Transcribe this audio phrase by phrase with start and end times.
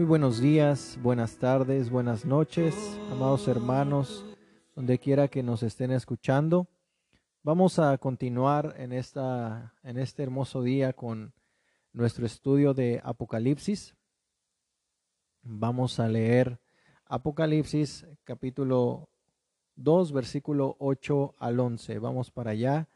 [0.00, 2.74] Muy buenos días, buenas tardes, buenas noches,
[3.12, 4.24] amados hermanos,
[4.74, 6.66] donde quiera que nos estén escuchando.
[7.42, 11.34] Vamos a continuar en, esta, en este hermoso día con
[11.92, 13.94] nuestro estudio de Apocalipsis.
[15.42, 16.58] Vamos a leer
[17.04, 19.10] Apocalipsis capítulo
[19.76, 21.98] 2, versículo 8 al 11.
[21.98, 22.88] Vamos para allá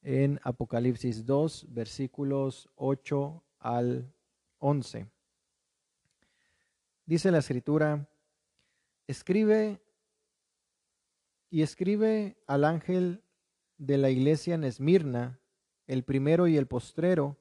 [0.00, 4.10] en Apocalipsis 2, versículos 8 al
[4.56, 5.15] 11.
[7.06, 8.08] Dice la escritura,
[9.06, 9.80] escribe
[11.50, 13.22] y escribe al ángel
[13.78, 15.40] de la iglesia en Esmirna,
[15.86, 17.38] el primero y el postrero,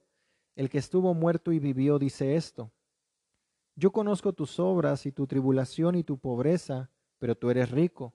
[0.56, 2.72] el que estuvo muerto y vivió, dice esto.
[3.76, 8.14] Yo conozco tus obras y tu tribulación y tu pobreza, pero tú eres rico,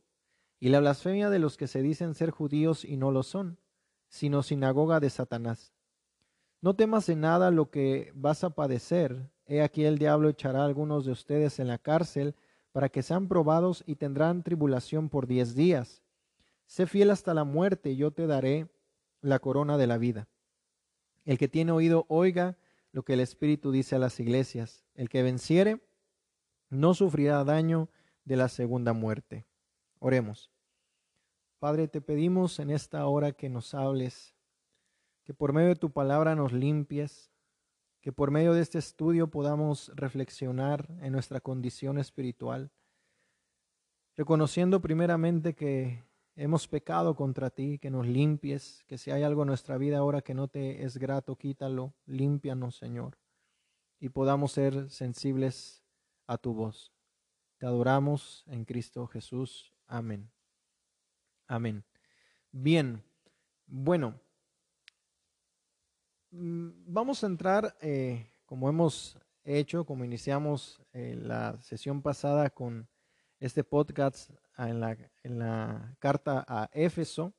[0.60, 3.58] y la blasfemia de los que se dicen ser judíos y no lo son,
[4.08, 5.72] sino sinagoga de Satanás.
[6.60, 9.30] No temas en nada lo que vas a padecer.
[9.50, 12.36] He aquí el diablo echará a algunos de ustedes en la cárcel
[12.70, 16.04] para que sean probados y tendrán tribulación por diez días.
[16.66, 18.68] Sé fiel hasta la muerte y yo te daré
[19.20, 20.28] la corona de la vida.
[21.24, 22.58] El que tiene oído, oiga
[22.92, 24.84] lo que el Espíritu dice a las iglesias.
[24.94, 25.80] El que venciere,
[26.68, 27.88] no sufrirá daño
[28.24, 29.48] de la segunda muerte.
[29.98, 30.52] Oremos.
[31.58, 34.32] Padre, te pedimos en esta hora que nos hables
[35.24, 37.32] que por medio de tu palabra nos limpies,
[38.00, 42.70] que por medio de este estudio podamos reflexionar en nuestra condición espiritual,
[44.16, 46.02] reconociendo primeramente que
[46.34, 50.22] hemos pecado contra ti, que nos limpies, que si hay algo en nuestra vida ahora
[50.22, 53.18] que no te es grato, quítalo, límpianos, Señor,
[53.98, 55.84] y podamos ser sensibles
[56.26, 56.92] a tu voz.
[57.58, 59.74] Te adoramos en Cristo Jesús.
[59.86, 60.30] Amén.
[61.46, 61.84] Amén.
[62.52, 63.04] Bien,
[63.66, 64.18] bueno.
[66.32, 72.88] Mm, vamos a entrar, eh, como hemos hecho, como iniciamos eh, la sesión pasada con
[73.40, 77.32] este podcast en la, en la carta a Éfeso,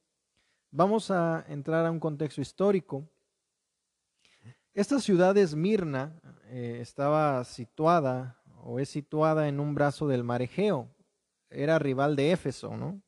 [0.71, 3.07] vamos a entrar a un contexto histórico.
[4.73, 10.41] Esta ciudad de Esmirna eh, estaba situada o es situada en un brazo del mar
[10.41, 10.89] Egeo.
[11.49, 13.01] Era rival de Éfeso, ¿no?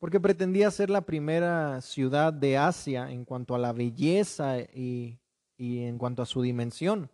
[0.00, 5.20] Porque pretendía ser la primera ciudad de Asia en cuanto a la belleza y,
[5.58, 7.10] en cuanto a su dimensión.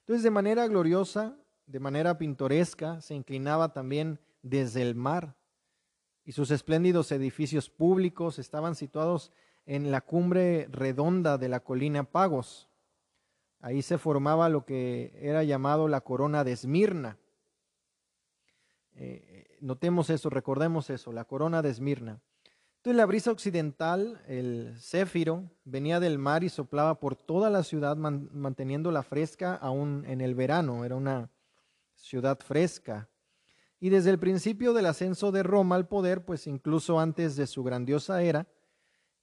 [0.00, 5.36] Entonces, de manera gloriosa, de manera pintoresca, se inclinaba también desde el mar
[6.24, 9.32] y sus espléndidos edificios públicos estaban situados
[9.64, 12.68] en la cumbre redonda de la colina Pagos.
[13.60, 17.18] Ahí se formaba lo que era llamado la corona de Esmirna.
[18.98, 22.20] Eh, notemos eso, recordemos eso, la corona de Esmirna.
[22.76, 27.96] Entonces la brisa occidental, el céfiro, venía del mar y soplaba por toda la ciudad
[27.96, 30.84] manteniéndola fresca aún en el verano.
[30.84, 31.30] Era una
[31.96, 33.08] ciudad fresca.
[33.80, 37.64] Y desde el principio del ascenso de Roma al poder, pues incluso antes de su
[37.64, 38.46] grandiosa era,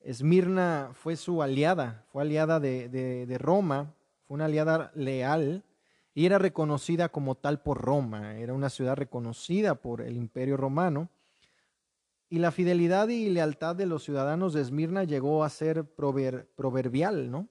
[0.02, 3.96] Esmirna fue su aliada, fue aliada de Roma,
[4.28, 5.64] fue una aliada leal
[6.14, 11.10] y era reconocida como tal por Roma, era una ciudad reconocida por el imperio romano,
[12.30, 17.48] y la fidelidad y lealtad de los ciudadanos de Esmirna llegó a ser proverbial, ¿no?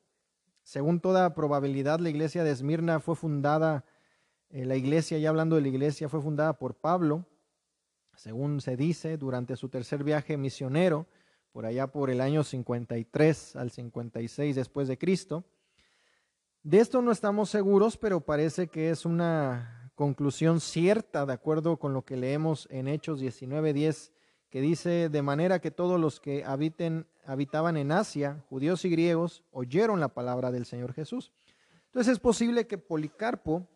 [0.64, 3.84] Según toda probabilidad, la iglesia de Esmirna fue fundada,
[4.50, 7.26] eh, la iglesia, ya hablando de la iglesia, fue fundada por Pablo,
[8.16, 11.06] según se dice, durante su tercer viaje misionero,
[11.52, 15.44] por allá por el año 53 al 56 después de Cristo.
[16.64, 21.92] De esto no estamos seguros, pero parece que es una conclusión cierta, de acuerdo con
[21.92, 24.12] lo que leemos en Hechos 19:10,
[24.48, 29.42] que dice, de manera que todos los que habiten, habitaban en Asia, judíos y griegos,
[29.50, 31.32] oyeron la palabra del Señor Jesús.
[31.86, 33.66] Entonces es posible que Policarpo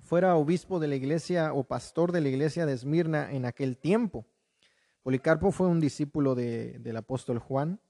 [0.00, 4.26] fuera obispo de la iglesia o pastor de la iglesia de Esmirna en aquel tiempo.
[5.04, 7.80] Policarpo fue un discípulo del apóstol Juan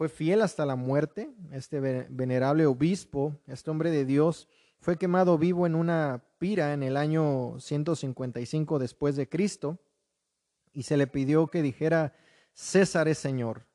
[0.00, 1.28] fue fiel hasta la muerte.
[1.52, 4.48] Este venerable obispo, este hombre de Dios,
[4.78, 9.78] fue quemado vivo en una pira en el año 155 después de Cristo
[10.72, 12.14] y se le pidió que dijera
[12.54, 13.66] César es Señor.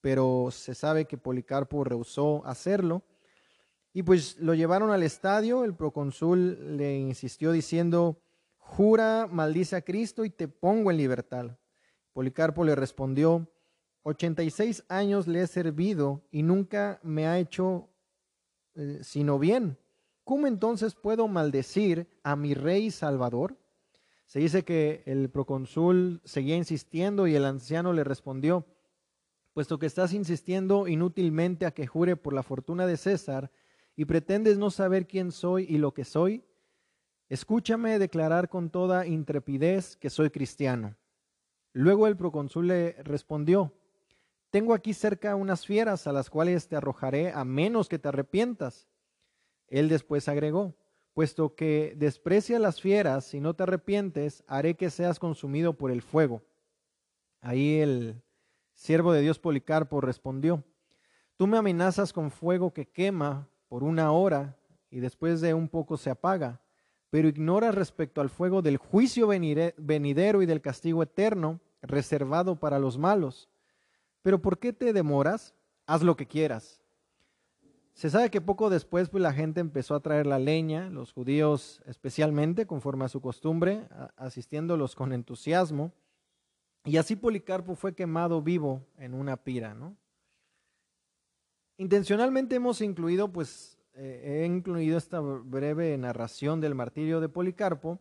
[0.00, 3.04] Pero se sabe que Policarpo rehusó hacerlo
[3.92, 8.20] y pues lo llevaron al estadio, el procónsul le insistió diciendo,
[8.58, 11.56] jura, maldice a Cristo y te pongo en libertad.
[12.14, 13.48] Policarpo le respondió,
[14.08, 17.88] 86 años le he servido y nunca me ha hecho
[18.76, 19.78] eh, sino bien.
[20.22, 23.56] ¿Cómo entonces puedo maldecir a mi rey Salvador?
[24.26, 28.64] Se dice que el procónsul seguía insistiendo y el anciano le respondió,
[29.52, 33.50] puesto que estás insistiendo inútilmente a que jure por la fortuna de César
[33.96, 36.44] y pretendes no saber quién soy y lo que soy,
[37.28, 40.94] escúchame declarar con toda intrepidez que soy cristiano.
[41.72, 43.72] Luego el procónsul le respondió,
[44.56, 48.88] tengo aquí cerca unas fieras a las cuales te arrojaré a menos que te arrepientas.
[49.68, 50.74] Él después agregó,
[51.12, 56.00] puesto que desprecia las fieras, si no te arrepientes, haré que seas consumido por el
[56.00, 56.40] fuego.
[57.42, 58.22] Ahí el
[58.72, 60.64] siervo de Dios Policarpo respondió,
[61.36, 64.56] tú me amenazas con fuego que quema por una hora
[64.88, 66.62] y después de un poco se apaga,
[67.10, 72.96] pero ignoras respecto al fuego del juicio venidero y del castigo eterno reservado para los
[72.96, 73.50] malos.
[74.26, 75.54] Pero ¿por qué te demoras?
[75.86, 76.82] Haz lo que quieras.
[77.94, 81.80] Se sabe que poco después pues, la gente empezó a traer la leña, los judíos
[81.86, 83.86] especialmente, conforme a su costumbre,
[84.16, 85.92] asistiéndolos con entusiasmo.
[86.84, 89.74] Y así Policarpo fue quemado vivo en una pira.
[89.74, 89.96] ¿no?
[91.76, 98.00] Intencionalmente hemos incluido, pues, eh, he incluido esta breve narración del martirio de Policarpo,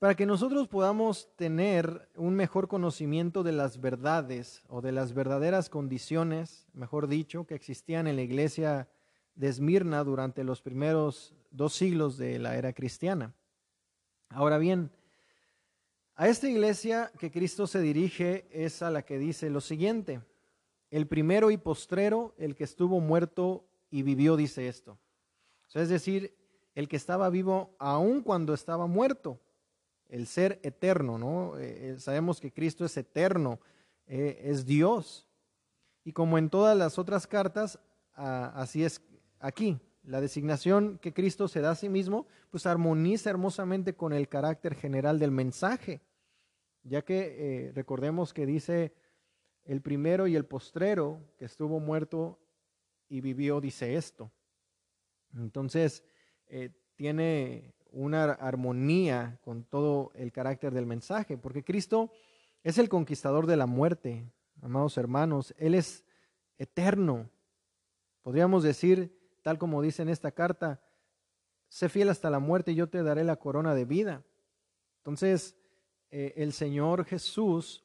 [0.00, 5.68] para que nosotros podamos tener un mejor conocimiento de las verdades o de las verdaderas
[5.68, 8.88] condiciones, mejor dicho, que existían en la iglesia
[9.34, 13.34] de Esmirna durante los primeros dos siglos de la era cristiana.
[14.30, 14.90] Ahora bien,
[16.14, 20.22] a esta iglesia que Cristo se dirige es a la que dice lo siguiente,
[20.90, 24.98] el primero y postrero, el que estuvo muerto y vivió, dice esto.
[25.74, 26.34] es decir,
[26.74, 29.38] el que estaba vivo aún cuando estaba muerto
[30.10, 31.56] el ser eterno, ¿no?
[31.58, 33.60] Eh, eh, sabemos que Cristo es eterno,
[34.06, 35.28] eh, es Dios.
[36.04, 37.78] Y como en todas las otras cartas,
[38.14, 39.00] así es
[39.38, 39.78] aquí.
[40.02, 44.74] La designación que Cristo se da a sí mismo, pues armoniza hermosamente con el carácter
[44.74, 46.00] general del mensaje,
[46.82, 48.94] ya que recordemos que dice
[49.64, 52.38] el primero y el postrero que estuvo muerto
[53.08, 54.32] y vivió, dice esto.
[55.34, 56.02] Entonces,
[56.96, 62.10] tiene una armonía con todo el carácter del mensaje, porque Cristo
[62.62, 64.30] es el conquistador de la muerte,
[64.62, 66.04] amados hermanos, Él es
[66.58, 67.30] eterno.
[68.22, 70.82] Podríamos decir, tal como dice en esta carta,
[71.68, 74.22] sé fiel hasta la muerte y yo te daré la corona de vida.
[74.98, 75.56] Entonces,
[76.10, 77.84] eh, el Señor Jesús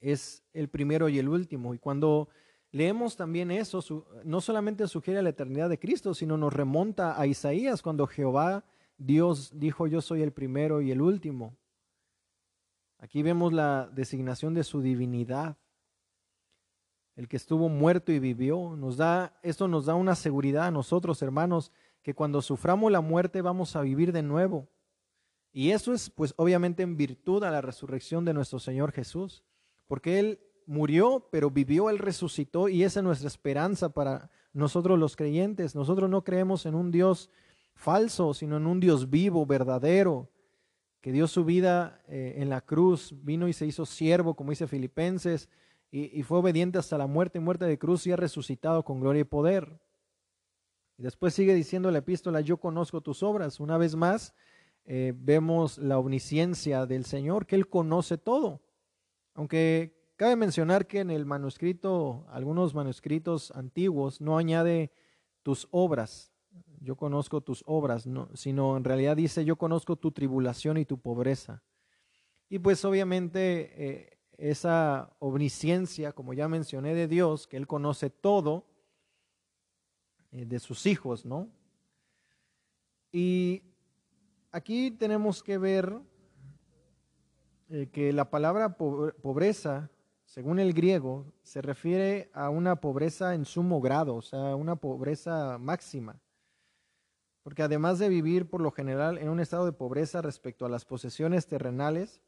[0.00, 1.74] es el primero y el último.
[1.74, 2.28] Y cuando
[2.72, 3.82] leemos también eso,
[4.24, 8.64] no solamente sugiere la eternidad de Cristo, sino nos remonta a Isaías cuando Jehová
[8.98, 11.56] Dios dijo, yo soy el primero y el último.
[12.98, 15.56] Aquí vemos la designación de su divinidad.
[17.14, 18.76] El que estuvo muerto y vivió.
[18.76, 21.72] Nos da, esto nos da una seguridad a nosotros, hermanos,
[22.02, 24.68] que cuando suframos la muerte vamos a vivir de nuevo.
[25.52, 29.42] Y eso es, pues, obviamente en virtud a la resurrección de nuestro Señor Jesús.
[29.86, 35.16] Porque Él murió, pero vivió, Él resucitó y esa es nuestra esperanza para nosotros los
[35.16, 35.74] creyentes.
[35.74, 37.30] Nosotros no creemos en un Dios
[37.76, 40.28] falso, sino en un Dios vivo, verdadero,
[41.00, 44.66] que dio su vida eh, en la cruz, vino y se hizo siervo, como dice
[44.66, 45.48] Filipenses,
[45.92, 49.24] y, fue obediente hasta la muerte, muerte de cruz, y ha resucitado con gloria y
[49.24, 49.80] poder.
[50.98, 53.60] Y después sigue diciendo la epístola, yo conozco tus obras.
[53.60, 54.34] Una vez más,
[54.84, 58.60] eh, vemos la omnisciencia del Señor, que Él conoce todo.
[59.34, 64.90] Aunque cabe mencionar que en el manuscrito, algunos manuscritos antiguos, no añade
[65.42, 66.32] tus obras,
[66.86, 70.98] yo conozco tus obras, no, sino en realidad dice, yo conozco tu tribulación y tu
[70.98, 71.64] pobreza.
[72.48, 78.66] Y pues obviamente eh, esa omnisciencia, como ya mencioné, de Dios, que Él conoce todo
[80.30, 81.48] eh, de sus hijos, ¿no?
[83.10, 83.62] Y
[84.52, 86.00] aquí tenemos que ver
[87.68, 89.90] eh, que la palabra pobreza,
[90.24, 95.58] según el griego, se refiere a una pobreza en sumo grado, o sea, una pobreza
[95.58, 96.20] máxima.
[97.46, 100.84] Porque además de vivir por lo general en un estado de pobreza respecto a las
[100.84, 102.20] posesiones terrenales,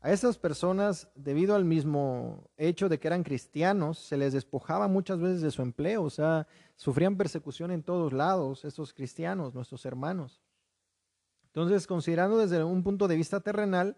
[0.00, 5.18] a esas personas, debido al mismo hecho de que eran cristianos, se les despojaba muchas
[5.18, 10.40] veces de su empleo, o sea, sufrían persecución en todos lados, estos cristianos, nuestros hermanos.
[11.46, 13.96] Entonces, considerando desde un punto de vista terrenal,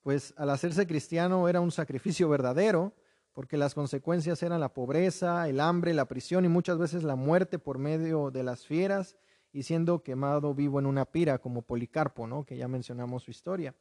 [0.00, 2.94] pues al hacerse cristiano era un sacrificio verdadero,
[3.34, 7.58] porque las consecuencias eran la pobreza, el hambre, la prisión y muchas veces la muerte
[7.58, 9.18] por medio de las fieras
[9.52, 12.44] y siendo quemado vivo en una pira como Policarpo, ¿no?
[12.44, 13.74] que ya mencionamos su historia.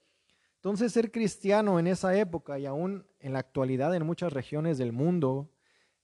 [0.56, 4.92] Entonces ser cristiano en esa época y aún en la actualidad en muchas regiones del
[4.92, 5.52] mundo,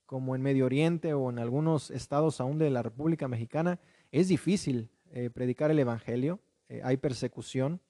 [0.06, 3.80] como en Medio Oriente o en algunos estados aún de la República Mexicana,
[4.12, 7.80] es difícil eh, predicar el Evangelio, eh, hay persecución.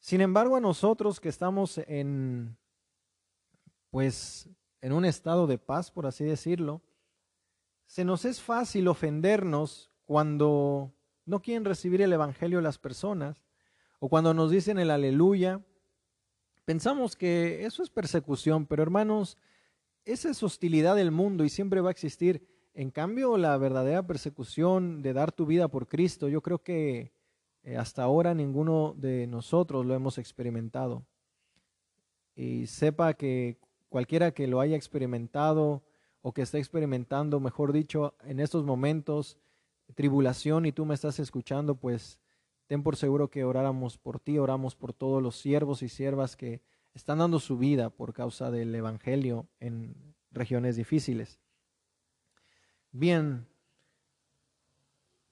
[0.00, 2.56] Sin embargo, a nosotros que estamos en,
[3.90, 4.48] pues,
[4.80, 6.82] en un estado de paz, por así decirlo,
[7.86, 10.92] se nos es fácil ofendernos cuando
[11.24, 13.42] no quieren recibir el Evangelio las personas,
[14.00, 15.60] o cuando nos dicen el aleluya,
[16.64, 19.38] pensamos que eso es persecución, pero hermanos,
[20.04, 22.46] esa es hostilidad del mundo y siempre va a existir.
[22.74, 27.12] En cambio, la verdadera persecución de dar tu vida por Cristo, yo creo que
[27.62, 31.06] eh, hasta ahora ninguno de nosotros lo hemos experimentado.
[32.34, 35.82] Y sepa que cualquiera que lo haya experimentado
[36.22, 39.38] o que esté experimentando, mejor dicho, en estos momentos,
[39.94, 42.18] tribulación y tú me estás escuchando, pues
[42.66, 46.62] ten por seguro que oráramos por ti, oramos por todos los siervos y siervas que
[46.94, 51.40] están dando su vida por causa del Evangelio en regiones difíciles.
[52.90, 53.46] Bien,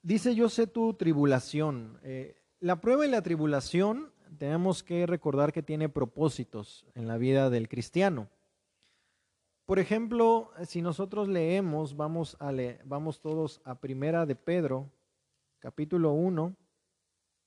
[0.02, 1.98] dice yo sé tu tribulación.
[2.02, 7.50] Eh, la prueba y la tribulación tenemos que recordar que tiene propósitos en la vida
[7.50, 8.28] del cristiano.
[9.70, 12.52] Por ejemplo, si nosotros leemos, vamos, a
[12.84, 14.90] vamos todos a Primera de Pedro,
[15.60, 16.56] capítulo 1,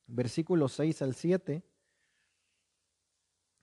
[0.08, 1.62] versículos 6 al 7.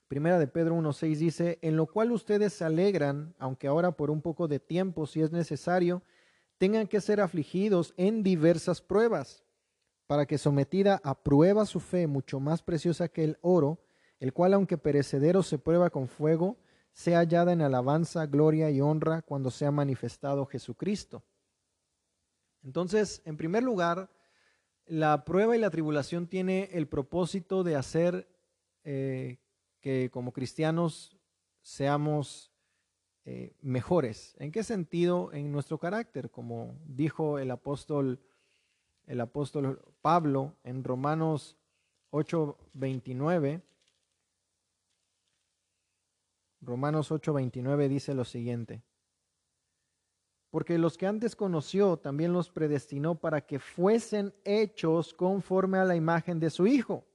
[0.07, 4.21] Primera de Pedro 1.6 dice, en lo cual ustedes se alegran, aunque ahora por un
[4.21, 6.03] poco de tiempo, si es necesario,
[6.59, 9.43] tengan que ser afligidos en diversas pruebas,
[10.05, 13.79] para que sometida a prueba su fe, mucho más preciosa que el oro,
[14.19, 16.57] el cual aunque perecedero se prueba con fuego,
[16.91, 21.23] sea hallada en alabanza, gloria y honra cuando sea manifestado Jesucristo.
[22.63, 24.09] Entonces, en primer lugar,
[24.85, 28.27] la prueba y la tribulación tiene el propósito de hacer
[28.83, 29.39] eh,
[29.79, 31.17] que como cristianos
[31.61, 32.51] seamos
[33.25, 34.35] eh, mejores.
[34.39, 35.31] ¿En qué sentido?
[35.33, 38.19] En nuestro carácter, como dijo el apóstol,
[39.07, 41.57] el apóstol Pablo en Romanos
[42.11, 43.61] 8:29.
[46.61, 48.83] Romanos 8:29 dice lo siguiente.
[50.49, 55.95] Porque los que antes conoció también los predestinó para que fuesen hechos conforme a la
[55.95, 57.05] imagen de su Hijo,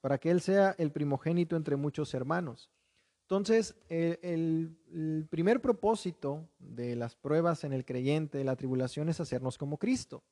[0.00, 2.70] para que Él sea el primogénito entre muchos hermanos.
[3.22, 4.76] Entonces, el,
[5.30, 10.22] primer propósito de las pruebas en el creyente, de la tribulación, es hacernos como Cristo.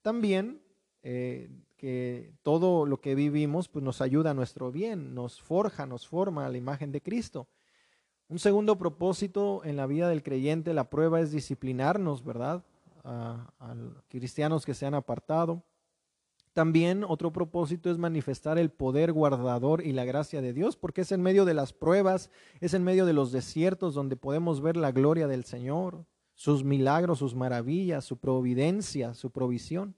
[0.00, 0.62] También
[1.02, 1.50] eh,
[1.84, 6.46] que todo lo que vivimos pues nos ayuda a nuestro bien, nos forja, nos forma
[6.46, 7.46] a la imagen de Cristo.
[8.26, 12.64] Un segundo propósito en la vida del creyente, la prueba es disciplinarnos, ¿verdad?
[13.02, 13.76] A, a
[14.08, 15.62] cristianos que se han apartado.
[16.54, 21.12] También otro propósito es manifestar el poder guardador y la gracia de Dios, porque es
[21.12, 22.30] en medio de las pruebas,
[22.62, 27.18] es en medio de los desiertos donde podemos ver la gloria del Señor, sus milagros,
[27.18, 29.96] sus maravillas, su providencia, su provisión.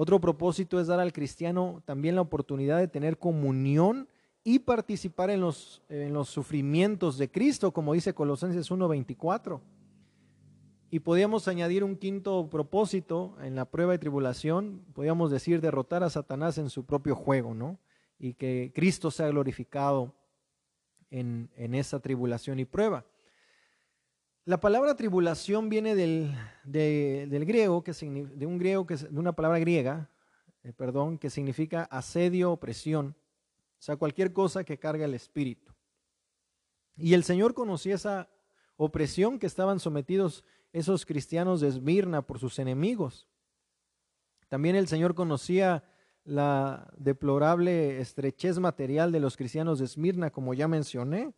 [0.00, 4.06] Otro propósito es dar al cristiano también la oportunidad de tener comunión
[4.44, 9.60] y participar en los, en los sufrimientos de Cristo, como dice Colosenses 1.24.
[10.92, 16.10] Y podíamos añadir un quinto propósito en la prueba y tribulación, podríamos decir derrotar a
[16.10, 17.80] Satanás en su propio juego, ¿no?
[18.20, 20.14] Y que Cristo sea glorificado
[21.10, 23.04] en, en esa tribulación y prueba.
[24.48, 30.08] La palabra tribulación viene del, del griego, que, de un griego de una palabra griega,
[30.62, 33.14] eh, perdón, que significa asedio, opresión,
[33.78, 35.74] o sea, cualquier cosa que carga el espíritu.
[36.96, 38.30] Y el Señor conocía esa
[38.78, 43.28] opresión que estaban sometidos esos cristianos de Esmirna por sus enemigos.
[44.48, 45.84] También el Señor conocía
[46.24, 51.34] la deplorable estrechez material de los cristianos de Esmirna, como ya mencioné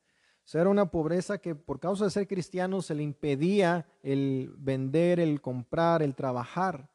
[0.50, 5.20] sea, era una pobreza que por causa de ser cristiano se le impedía el vender,
[5.20, 6.90] el comprar, el trabajar,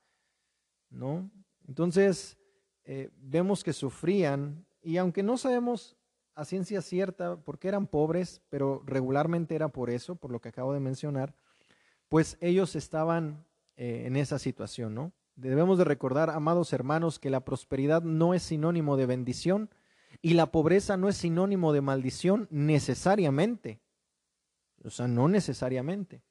[0.89, 1.31] ¿no?
[1.65, 2.37] Entonces,
[2.83, 5.95] eh, vemos que sufrían y aunque no sabemos
[6.35, 10.49] a ciencia cierta por qué eran pobres, pero regularmente era por eso, por lo que
[10.49, 11.33] acabo de mencionar,
[12.09, 13.45] pues ellos estaban
[13.77, 15.13] eh, en esa situación, ¿no?
[15.37, 19.69] Debemos de recordar, amados hermanos, que la prosperidad no es sinónimo de bendición,
[20.21, 23.81] y la pobreza no es sinónimo de maldición necesariamente.
[24.83, 26.23] O sea, no necesariamente.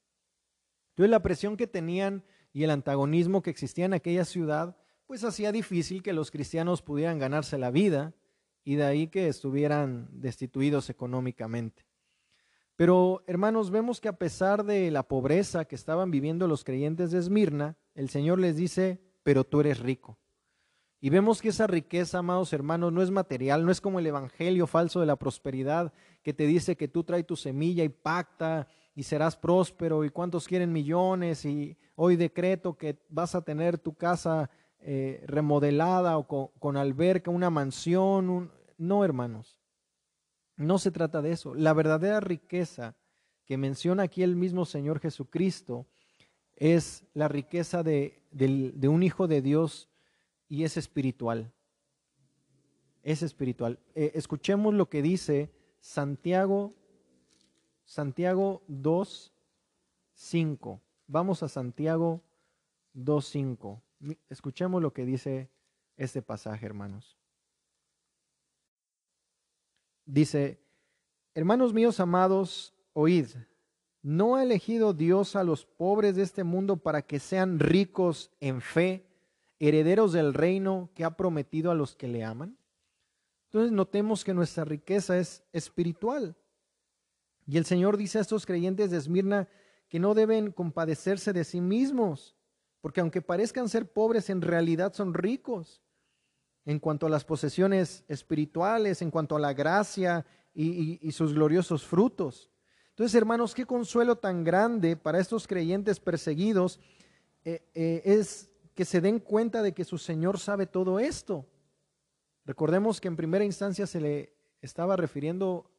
[0.90, 4.76] Entonces la presión que tenían y el antagonismo que existía en aquella ciudad,
[5.06, 8.14] pues hacía difícil que los cristianos pudieran ganarse la vida
[8.62, 11.84] y de ahí que estuvieran destituidos económicamente.
[12.76, 17.18] Pero hermanos, vemos que a pesar de la pobreza que estaban viviendo los creyentes de
[17.18, 20.18] Esmirna, el Señor les dice, pero tú eres rico.
[21.04, 24.66] Y vemos que esa riqueza, amados hermanos, no es material, no es como el evangelio
[24.66, 25.92] falso de la prosperidad
[26.22, 30.48] que te dice que tú traes tu semilla y pacta y serás próspero y cuántos
[30.48, 36.76] quieren millones y hoy decreto que vas a tener tu casa eh, remodelada o con,
[36.78, 38.50] alberca, una mansión.
[38.78, 39.60] No, hermanos,
[40.56, 41.54] no se trata de eso.
[41.54, 42.96] La verdadera riqueza
[43.44, 45.86] que menciona aquí el mismo Señor Jesucristo
[46.56, 49.90] es la riqueza de, de un hijo de Dios
[50.48, 51.52] y es espiritual.
[53.02, 53.78] Es espiritual.
[53.94, 56.74] Eh, escuchemos lo que dice Santiago,
[57.84, 59.32] Santiago 2,
[60.14, 60.80] 5.
[61.06, 62.22] Vamos a Santiago
[62.94, 63.82] 2, 5.
[64.30, 65.50] Escuchemos lo que dice
[65.96, 67.18] este pasaje, hermanos.
[70.06, 70.60] Dice,
[71.34, 73.28] hermanos míos amados, oíd,
[74.02, 78.60] ¿no ha elegido Dios a los pobres de este mundo para que sean ricos en
[78.60, 79.06] fe,
[79.58, 82.56] herederos del reino que ha prometido a los que le aman?
[83.46, 86.36] Entonces notemos que nuestra riqueza es espiritual.
[87.46, 89.48] Y el Señor dice a estos creyentes de Esmirna
[89.88, 92.34] que no deben compadecerse de sí mismos,
[92.80, 95.82] porque aunque parezcan ser pobres, en realidad son ricos
[96.64, 102.50] en cuanto a las posesiones espirituales, en cuanto a la gracia y, sus gloriosos frutos.
[102.90, 106.80] Entonces, hermanos, qué consuelo tan grande para estos creyentes perseguidos
[107.44, 111.46] eh, eh, es que se den cuenta de que su Señor sabe todo esto.
[112.44, 115.70] Recordemos que en primera instancia se le estaba refiriendo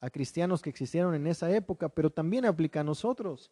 [0.00, 3.50] a cristianos que existieron en esa época, pero también aplica a nosotros,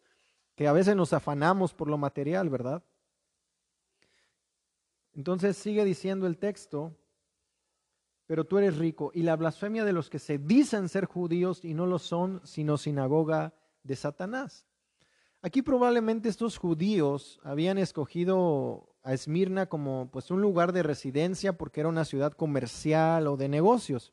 [0.55, 2.83] que a veces nos afanamos por lo material, ¿verdad?
[5.13, 6.95] Entonces sigue diciendo el texto,
[8.25, 9.11] pero tú eres rico.
[9.13, 12.77] Y la blasfemia de los que se dicen ser judíos y no lo son, sino
[12.77, 14.65] sinagoga de Satanás.
[15.45, 21.81] Aquí probablemente estos judíos habían escogido a Esmirna como pues un lugar de residencia porque
[21.81, 24.11] era una ciudad comercial o de negocios.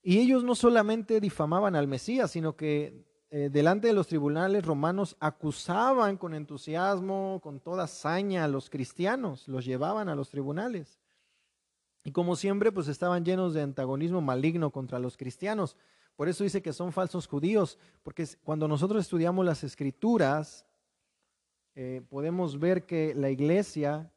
[0.00, 5.16] Y ellos no solamente difamaban al Mesías, sino que eh, delante de los tribunales romanos
[5.18, 11.00] acusaban con entusiasmo, con toda saña a los cristianos, los llevaban a los tribunales.
[12.04, 15.76] Y como siempre, pues estaban llenos de antagonismo maligno contra los cristianos.
[16.18, 20.66] Por eso dice que son falsos judíos, porque cuando nosotros estudiamos las escrituras,
[21.76, 24.12] eh, podemos ver que la iglesia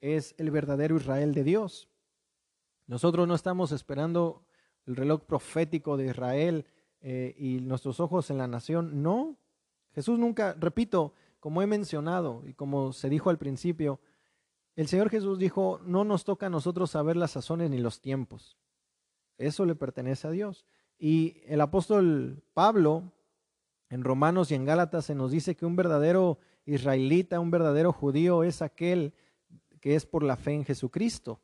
[0.00, 1.88] es el verdadero Israel de Dios.
[2.88, 4.44] Nosotros no estamos esperando
[4.84, 6.66] el reloj profético de Israel
[7.00, 9.00] eh, y nuestros ojos en la nación.
[9.00, 9.36] No,
[9.92, 14.00] Jesús nunca, repito, como he mencionado y como se dijo al principio,
[14.74, 18.58] el Señor Jesús dijo, no nos toca a nosotros saber las sazones ni los tiempos.
[19.38, 20.66] Eso le pertenece a Dios.
[20.98, 23.12] Y el apóstol Pablo,
[23.90, 28.42] en Romanos y en Gálatas, se nos dice que un verdadero israelita, un verdadero judío
[28.42, 29.12] es aquel
[29.80, 31.40] que es por la fe en Jesucristo.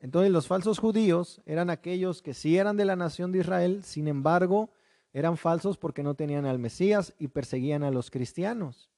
[0.00, 4.06] Entonces los falsos judíos eran aquellos que sí eran de la nación de Israel, sin
[4.06, 4.70] embargo,
[5.12, 8.90] eran falsos porque no tenían al Mesías y perseguían a los cristianos.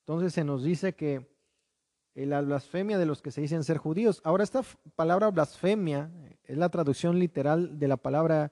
[0.00, 1.26] Entonces se nos dice que
[2.14, 4.22] la blasfemia de los que se dicen ser judíos.
[4.24, 4.62] Ahora esta
[4.96, 6.10] palabra blasfemia
[6.48, 8.50] es la traducción literal de la palabra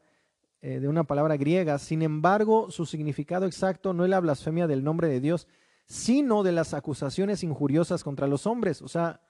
[0.60, 1.78] eh, de una palabra griega.
[1.78, 5.48] Sin embargo, su significado exacto no es la blasfemia del nombre de Dios,
[5.86, 8.82] sino de las acusaciones injuriosas contra los hombres.
[8.82, 9.22] O sea,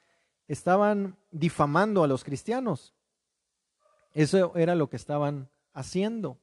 [0.48, 2.94] estaban difamando a los cristianos.
[4.12, 6.38] Eso era lo que estaban haciendo.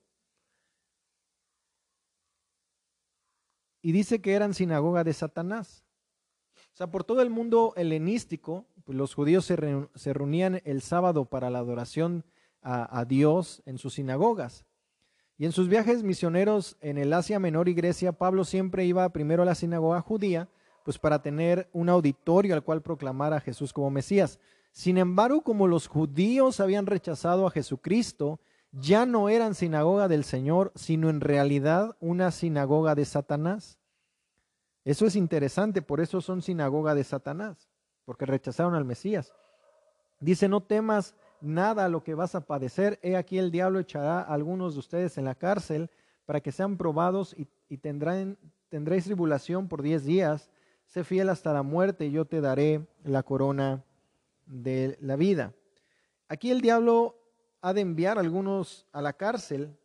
[3.81, 5.83] Y dice que eran sinagoga de Satanás.
[6.73, 9.55] O sea, por todo el mundo helenístico, los judíos se,
[10.13, 12.25] reunían el sábado para la adoración
[12.61, 14.65] a, a Dios en sus sinagogas.
[15.37, 19.43] Y en sus viajes misioneros en el Asia Menor y Grecia, Pablo siempre iba primero
[19.43, 20.49] a la sinagoga judía
[20.83, 24.39] pues para tener un auditorio al cual proclamar a Jesús como Mesías.
[24.71, 28.39] Sin embargo, como los judíos habían rechazado a Jesucristo,
[28.71, 33.79] ya no eran sinagoga del Señor, sino en realidad una sinagoga de Satanás.
[34.83, 37.69] Eso es interesante, por eso son sinagoga de Satanás,
[38.05, 39.33] porque rechazaron al Mesías.
[40.19, 44.33] Dice, no temas nada lo que vas a padecer, he aquí el diablo echará a
[44.33, 45.89] algunos de ustedes en la cárcel
[46.25, 48.37] para que sean probados y, y tendrán,
[48.69, 50.49] tendréis tribulación por diez días
[50.93, 53.83] sé fiel hasta la muerte y yo te daré la corona
[54.45, 55.53] de la vida.
[56.27, 57.19] Aquí el diablo
[57.61, 59.75] ha de enviar a algunos a la cárcel.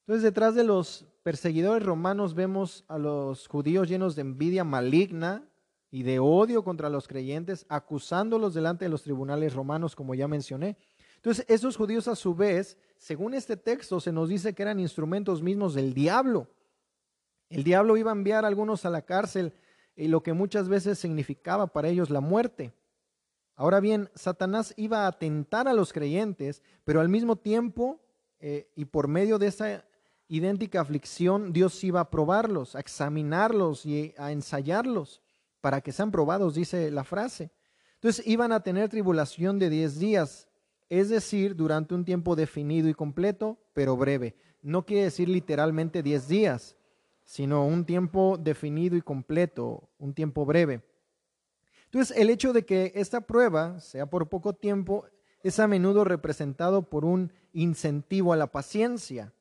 [0.00, 5.47] Entonces detrás de los perseguidores romanos vemos a los judíos llenos de envidia maligna
[5.90, 10.76] y de odio contra los creyentes, acusándolos delante de los tribunales romanos, como ya mencioné.
[11.16, 15.42] Entonces, esos judíos a su vez, según este texto, se nos dice que eran instrumentos
[15.42, 16.48] mismos del diablo.
[17.48, 19.54] El diablo iba a enviar a algunos a la cárcel
[19.96, 22.72] y lo que muchas veces significaba para ellos la muerte.
[23.56, 28.00] Ahora bien, Satanás iba a atentar a los creyentes, pero al mismo tiempo
[28.38, 29.84] eh, y por medio de esa
[30.28, 35.22] idéntica aflicción, Dios iba a probarlos, a examinarlos y a ensayarlos
[35.60, 37.50] para que sean probados, dice la frase.
[37.94, 40.48] Entonces iban a tener tribulación de 10 días,
[40.88, 44.36] es decir, durante un tiempo definido y completo, pero breve.
[44.62, 46.76] No quiere decir literalmente 10 días,
[47.24, 50.82] sino un tiempo definido y completo, un tiempo breve.
[51.84, 55.04] Entonces, el hecho de que esta prueba sea por poco tiempo
[55.42, 59.32] es a menudo representado por un incentivo a la paciencia.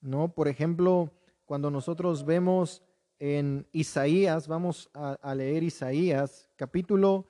[0.00, 0.32] ¿No?
[0.34, 1.12] Por ejemplo,
[1.46, 2.82] cuando nosotros vemos
[3.18, 7.26] en Isaías, vamos a, leer Isaías, capítulo,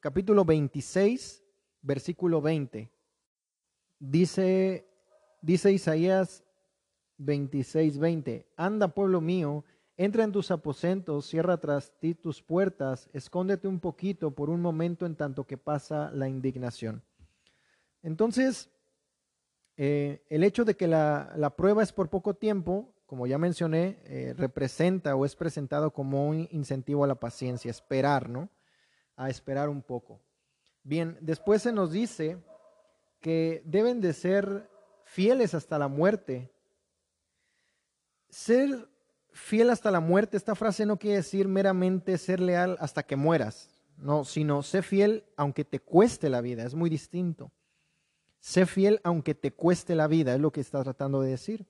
[0.00, 1.42] capítulo 26,
[1.82, 2.90] versículo 20.
[3.98, 4.86] Dice,
[5.40, 6.44] dice Isaías
[7.18, 9.64] 26, 20, anda pueblo mío,
[9.96, 15.06] entra en tus aposentos, cierra tras ti tus puertas, escóndete un poquito por un momento
[15.06, 17.02] en tanto que pasa la indignación.
[18.02, 18.70] Entonces,
[19.76, 23.98] eh, el hecho de que la, la, prueba es por poco tiempo, como ya mencioné,
[24.06, 28.48] eh, representa o es presentado como un incentivo a la paciencia, esperar, ¿no?
[29.16, 30.22] A esperar un poco.
[30.82, 32.38] Bien, después se nos dice
[33.20, 34.66] que deben de ser
[35.04, 36.50] fieles hasta la muerte.
[38.30, 38.88] Ser
[39.30, 43.68] fiel hasta la muerte, esta frase no quiere decir meramente ser leal hasta que mueras,
[43.98, 47.52] no, sino sé fiel aunque te cueste la vida, es muy distinto.
[48.40, 51.66] Sé fiel aunque te cueste la vida, es lo que está tratando de decir.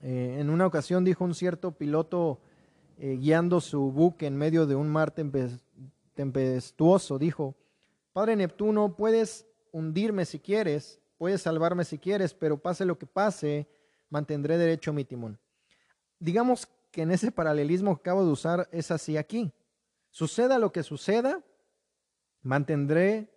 [0.00, 2.40] Eh, en una ocasión dijo un cierto piloto
[2.98, 5.12] eh, guiando su buque en medio de un mar
[6.14, 7.54] tempestuoso, dijo,
[8.12, 13.68] Padre Neptuno, puedes hundirme si quieres, puedes salvarme si quieres, pero pase lo que pase,
[14.08, 15.38] mantendré derecho mi timón
[16.20, 19.52] digamos que en ese paralelismo que acabo de usar es así aquí.
[20.10, 21.42] Suceda lo que suceda,
[22.42, 23.28] mantendré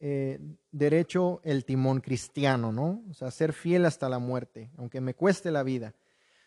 [0.00, 0.40] eh,
[0.72, 3.04] derecho el timón cristiano, ¿no?
[3.10, 5.94] O sea, ser fiel hasta la muerte, aunque me cueste la vida.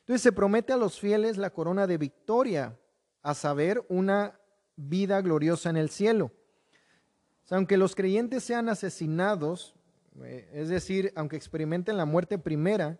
[0.05, 2.77] Entonces se promete a los fieles la corona de victoria,
[3.21, 4.39] a saber, una
[4.75, 6.31] vida gloriosa en el cielo.
[7.43, 9.75] O sea, aunque los creyentes sean asesinados,
[10.21, 12.99] eh, es decir, aunque experimenten la muerte primera,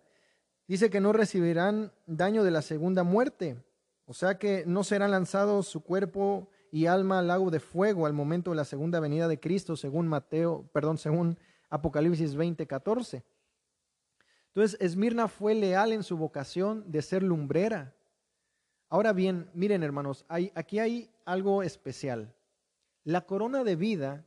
[0.68, 3.64] Dice que no recibirán daño de la segunda muerte,
[4.08, 8.14] o sea que no serán lanzados su cuerpo y alma al lago de fuego al
[8.14, 11.38] momento de la segunda venida de Cristo, según Mateo, perdón, según
[11.70, 13.24] Apocalipsis 20, 14.
[14.56, 17.94] Entonces, Esmirna fue leal en su vocación de ser lumbrera.
[18.90, 22.34] Ahora bien, miren hermanos, aquí hay algo especial.
[23.04, 24.26] La corona de vida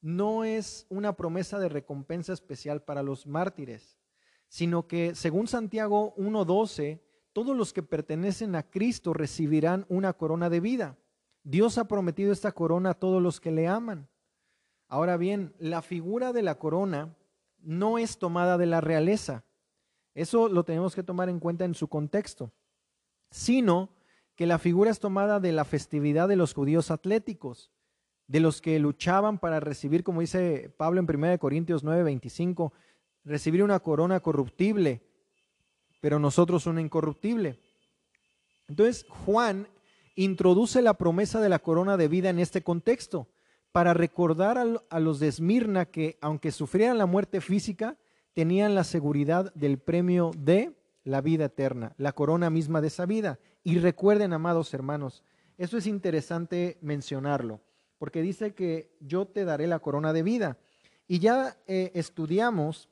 [0.00, 4.00] no es una promesa de recompensa especial para los mártires
[4.50, 7.00] sino que según Santiago 1.12,
[7.32, 10.98] todos los que pertenecen a Cristo recibirán una corona de vida.
[11.44, 14.08] Dios ha prometido esta corona a todos los que le aman.
[14.88, 17.16] Ahora bien, la figura de la corona
[17.62, 19.44] no es tomada de la realeza.
[20.14, 22.52] Eso lo tenemos que tomar en cuenta en su contexto,
[23.30, 23.90] sino
[24.34, 27.70] que la figura es tomada de la festividad de los judíos atléticos,
[28.26, 32.72] de los que luchaban para recibir, como dice Pablo en 1 Corintios 9:25,
[33.24, 35.02] recibir una corona corruptible,
[36.00, 37.60] pero nosotros una incorruptible.
[38.68, 39.68] Entonces Juan
[40.14, 43.28] introduce la promesa de la corona de vida en este contexto
[43.72, 47.96] para recordar a, los de Esmirna que aunque sufrieran la muerte física,
[48.32, 53.38] tenían la seguridad del premio de la vida eterna, la corona misma de esa vida.
[53.62, 55.22] Y recuerden, amados hermanos,
[55.56, 57.60] eso es interesante mencionarlo,
[57.98, 60.58] porque dice que yo te daré la corona de vida.
[61.06, 62.88] Y ya eh, estudiamos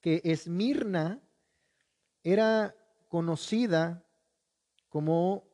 [0.00, 1.20] que Esmirna
[2.22, 2.74] era
[3.08, 4.04] conocida
[4.88, 5.44] como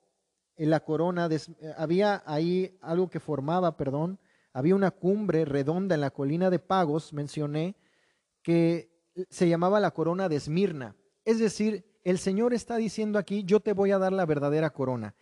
[0.59, 1.41] la corona, de,
[1.77, 4.19] había ahí algo que formaba, perdón,
[4.53, 7.77] había una cumbre redonda en la colina de Pagos, mencioné,
[8.43, 8.91] que
[9.31, 10.97] se llamaba la corona de Esmirna.
[11.25, 15.15] Es decir, el Señor está diciendo aquí, yo te voy a dar la verdadera corona.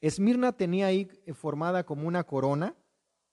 [0.00, 2.74] Esmirna tenía ahí formada como una corona,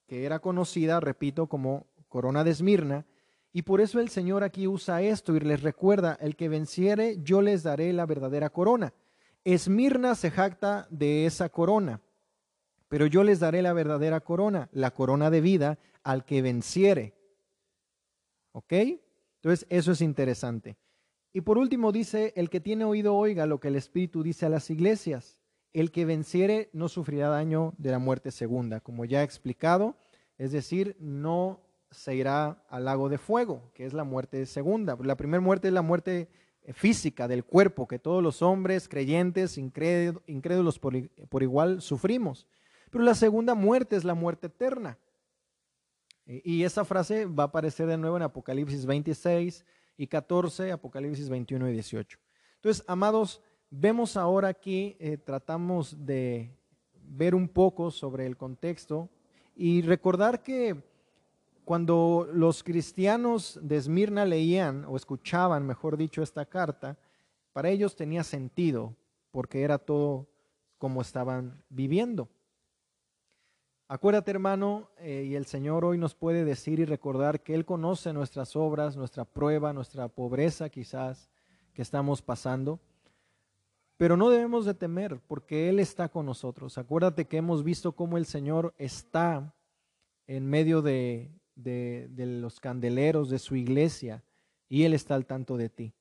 [0.07, 3.05] que era conocida, repito, como corona de Esmirna,
[3.51, 7.41] y por eso el Señor aquí usa esto y les recuerda, el que venciere, yo
[7.41, 8.93] les daré la verdadera corona.
[9.43, 12.01] Esmirna se jacta de esa corona,
[12.87, 17.15] pero yo les daré la verdadera corona, la corona de vida al que venciere.
[18.51, 18.73] ¿Ok?
[19.41, 20.77] Entonces, eso es interesante.
[21.31, 24.49] Y por último dice, el que tiene oído oiga lo que el Espíritu dice a
[24.49, 25.39] las iglesias.
[25.71, 29.95] El que venciere no sufrirá daño de la muerte segunda, como ya he explicado,
[30.39, 34.97] es decir, no se irá al lago de fuego, que es la muerte segunda.
[35.03, 36.29] La primera muerte es la muerte
[36.73, 42.47] física del cuerpo, que todos los hombres creyentes, incrédulos por, igual sufrimos.
[42.89, 44.97] Pero la segunda muerte es la muerte eterna.
[46.25, 49.65] Y esa frase va a aparecer de nuevo en Apocalipsis 26
[49.97, 52.19] y 14, Apocalipsis 21 y 18.
[52.55, 56.55] Entonces, amados, vemos ahora aquí, eh, tratamos de
[56.93, 59.09] ver un poco sobre el contexto
[59.55, 60.88] y recordar que
[61.69, 66.97] cuando los cristianos de Esmirna leían o escuchaban, mejor dicho, esta carta,
[67.53, 68.95] para ellos tenía sentido
[69.29, 70.27] porque era todo
[70.79, 72.27] como estaban viviendo.
[73.87, 78.13] Acuérdate, hermano, eh, y el Señor hoy nos puede decir y recordar que Él conoce
[78.13, 81.29] nuestras obras, nuestra prueba, nuestra pobreza quizás
[81.75, 82.79] que estamos pasando.
[83.95, 86.79] Pero no debemos de temer porque Él está con nosotros.
[86.79, 89.53] Acuérdate que hemos visto cómo el Señor está
[90.25, 90.81] en medio
[91.63, 94.23] de, los candeleros de su iglesia
[94.67, 95.93] y Él está al tanto de ti.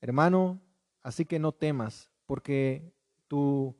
[0.00, 0.60] Hermano,
[1.02, 2.92] así que no temas porque
[3.28, 3.74] tu,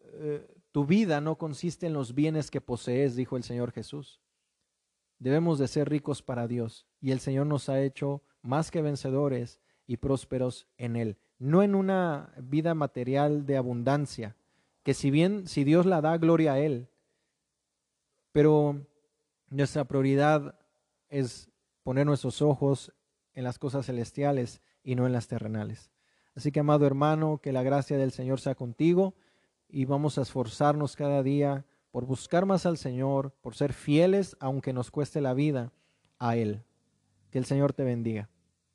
[0.00, 4.20] eh, tu vida no consiste en los bienes que posees, dijo el Señor Jesús.
[5.18, 9.60] Debemos de ser ricos para Dios y el Señor nos ha hecho más que vencedores
[9.86, 14.36] y prósperos en Él, no en una vida material de abundancia,
[14.82, 16.88] que si bien, si Dios la da, gloria a Él,
[18.32, 18.86] pero
[19.50, 20.54] nuestra prioridad
[21.08, 21.50] es
[21.82, 22.92] poner nuestros ojos
[23.34, 25.90] en las cosas celestiales y no en las terrenales.
[26.34, 29.14] Así que, amado hermano, que la gracia del Señor sea contigo
[29.68, 34.72] y vamos a esforzarnos cada día por buscar más al Señor, por ser fieles, aunque
[34.72, 35.72] nos cueste la vida,
[36.18, 36.62] a Él.
[37.30, 38.28] Que el Señor te bendiga.